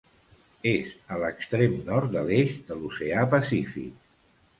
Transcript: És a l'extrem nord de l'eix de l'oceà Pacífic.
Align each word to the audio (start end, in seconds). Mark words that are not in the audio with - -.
És 0.69 0.87
a 1.15 1.19
l'extrem 1.23 1.75
nord 1.89 2.13
de 2.15 2.23
l'eix 2.29 2.55
de 2.71 2.79
l'oceà 2.79 3.27
Pacífic. 3.35 3.93